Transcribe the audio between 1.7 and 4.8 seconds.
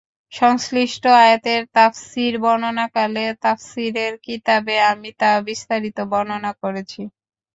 তাফসীর বর্ণনাকালে তাফসীরের কিতাবে